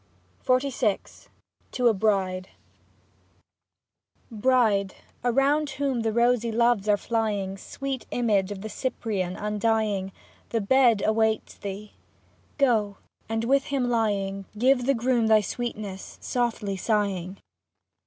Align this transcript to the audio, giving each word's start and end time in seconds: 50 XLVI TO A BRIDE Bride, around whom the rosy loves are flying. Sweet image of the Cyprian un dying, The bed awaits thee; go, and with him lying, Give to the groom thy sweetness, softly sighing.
50 0.39 0.69
XLVI 0.71 1.27
TO 1.71 1.87
A 1.87 1.93
BRIDE 1.93 2.49
Bride, 4.31 4.95
around 5.23 5.69
whom 5.69 5.99
the 5.99 6.11
rosy 6.11 6.51
loves 6.51 6.89
are 6.89 6.97
flying. 6.97 7.55
Sweet 7.55 8.07
image 8.09 8.51
of 8.51 8.61
the 8.61 8.67
Cyprian 8.67 9.37
un 9.37 9.59
dying, 9.59 10.11
The 10.49 10.59
bed 10.61 11.03
awaits 11.05 11.53
thee; 11.53 11.93
go, 12.57 12.97
and 13.29 13.43
with 13.43 13.65
him 13.65 13.91
lying, 13.91 14.45
Give 14.57 14.79
to 14.79 14.85
the 14.85 14.95
groom 14.95 15.27
thy 15.27 15.41
sweetness, 15.41 16.17
softly 16.19 16.77
sighing. 16.77 17.37